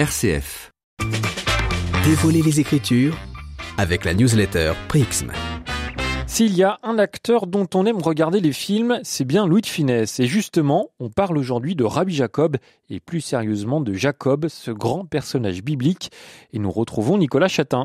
[0.00, 0.72] RCF.
[2.06, 3.18] Dévoiler les Écritures
[3.76, 5.30] avec la newsletter Prixm.
[6.26, 9.66] S'il y a un acteur dont on aime regarder les films, c'est bien Louis de
[9.66, 10.18] Finesse.
[10.18, 12.56] Et justement, on parle aujourd'hui de Rabbi Jacob,
[12.88, 16.10] et plus sérieusement de Jacob, ce grand personnage biblique.
[16.54, 17.84] Et nous retrouvons Nicolas Chatin.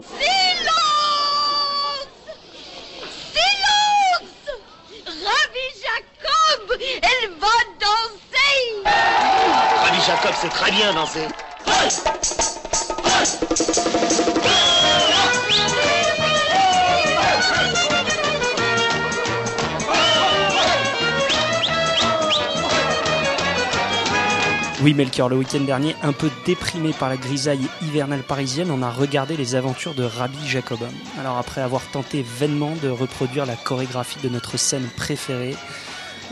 [10.06, 11.28] Jacob sait très bien danser.
[24.86, 28.92] Oui, Melchior, le week-end dernier, un peu déprimé par la grisaille hivernale parisienne, on a
[28.92, 30.78] regardé les aventures de Rabbi Jacob.
[31.20, 35.56] Alors après avoir tenté vainement de reproduire la chorégraphie de notre scène préférée,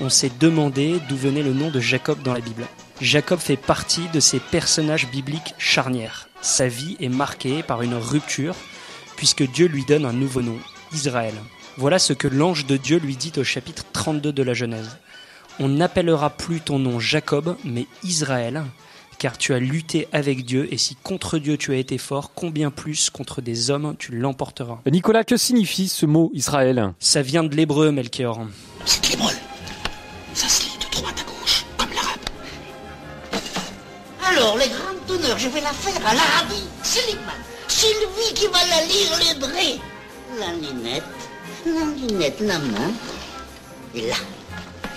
[0.02, 2.68] on s'est demandé d'où venait le nom de Jacob dans la Bible.
[3.04, 6.30] Jacob fait partie de ces personnages bibliques charnières.
[6.42, 8.56] Sa vie est marquée par une rupture,
[9.18, 10.58] puisque Dieu lui donne un nouveau nom,
[10.94, 11.34] Israël.
[11.76, 14.98] Voilà ce que l'ange de Dieu lui dit au chapitre 32 de la Genèse.
[15.60, 18.64] On n'appellera plus ton nom Jacob, mais Israël,
[19.18, 22.72] car tu as lutté avec Dieu, et si contre Dieu tu as été fort, combien
[22.72, 24.80] plus contre des hommes tu l'emporteras.
[24.90, 26.94] Nicolas, que signifie ce mot Israël?
[27.00, 28.48] Ça vient de l'hébreu, Melchior.
[28.86, 29.34] C'est l'hébreu.
[34.36, 36.64] Alors, les grandes honneurs, je vais la faire à l'Arabie.
[36.82, 37.44] Slimane.
[37.68, 39.80] Sylvie qui va la lire les.
[40.40, 41.04] La lunette,
[41.66, 42.92] la lunette, la main.
[43.94, 44.16] Et là.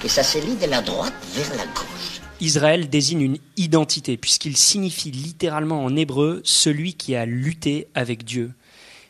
[0.02, 2.20] Et ça se lit de la droite vers la gauche.
[2.40, 8.52] Israël désigne une identité, puisqu'il signifie littéralement en hébreu celui qui a lutté avec Dieu.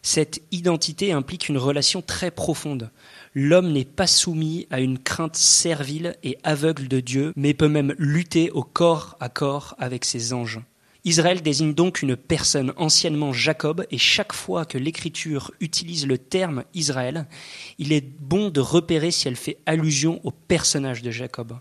[0.06, 2.92] Cette identité implique une relation très profonde.
[3.34, 7.92] L'homme n'est pas soumis à une crainte servile et aveugle de Dieu, mais peut même
[7.98, 10.60] lutter au corps à corps avec ses anges.
[11.04, 16.62] Israël désigne donc une personne, anciennement Jacob, et chaque fois que l'Écriture utilise le terme
[16.72, 17.26] Israël,
[17.80, 21.58] il est bon de repérer si elle fait allusion au personnage de Jacob.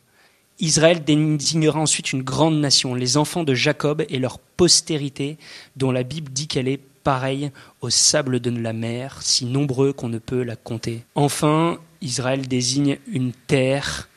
[0.60, 5.40] Israël désignera ensuite une grande nation, les enfants de Jacob et leur postérité,
[5.76, 7.52] dont la Bible dit qu'elle est pareille
[7.82, 11.04] au sable de la mer, si nombreux qu'on ne peut la compter.
[11.14, 14.10] Enfin, Israël désigne une terre,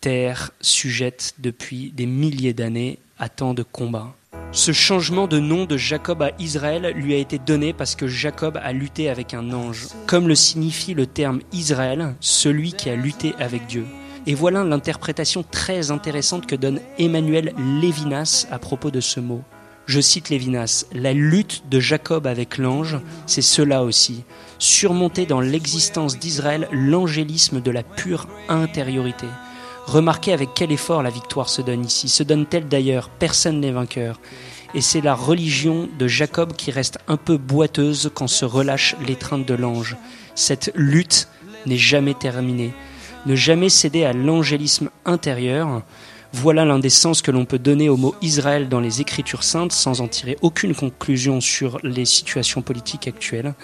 [0.00, 4.14] terre sujette depuis des milliers d'années à tant de combats.
[4.52, 8.58] Ce changement de nom de Jacob à Israël lui a été donné parce que Jacob
[8.62, 13.34] a lutté avec un ange, comme le signifie le terme Israël, celui qui a lutté
[13.40, 13.86] avec Dieu.
[14.28, 19.42] Et voilà l'interprétation très intéressante que donne Emmanuel Lévinas à propos de ce mot.
[19.86, 24.24] Je cite Lévinas, La lutte de Jacob avec l'ange, c'est cela aussi.
[24.58, 29.28] Surmonter dans l'existence d'Israël l'angélisme de la pure intériorité.
[29.86, 32.08] Remarquez avec quel effort la victoire se donne ici.
[32.08, 33.10] Se donne-t-elle d'ailleurs?
[33.10, 34.20] Personne n'est vainqueur.
[34.74, 39.46] Et c'est la religion de Jacob qui reste un peu boiteuse quand se relâche l'étreinte
[39.46, 39.96] de l'ange.
[40.34, 41.28] Cette lutte
[41.66, 42.72] n'est jamais terminée.
[43.26, 45.82] Ne jamais céder à l'angélisme intérieur.
[46.38, 49.72] Voilà l'un des sens que l'on peut donner au mot Israël dans les Écritures saintes
[49.72, 53.54] sans en tirer aucune conclusion sur les situations politiques actuelles.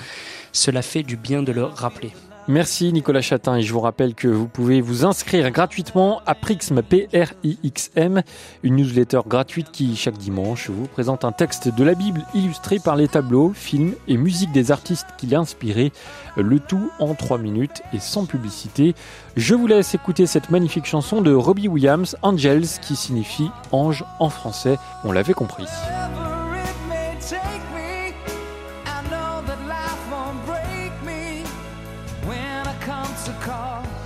[0.53, 2.13] Cela fait du bien de le rappeler.
[2.49, 6.83] Merci Nicolas Chatin et je vous rappelle que vous pouvez vous inscrire gratuitement à Prixm,
[6.83, 8.23] P-R-I-X-M,
[8.65, 12.97] une newsletter gratuite qui chaque dimanche vous présente un texte de la Bible illustré par
[12.97, 15.93] les tableaux, films et musique des artistes qui l'a inspiré,
[16.37, 18.97] le tout en 3 minutes et sans publicité.
[19.37, 24.31] Je vous laisse écouter cette magnifique chanson de Robbie Williams, Angels, qui signifie ange en
[24.31, 25.67] français, on l'avait compris.
[32.83, 34.02] come to call.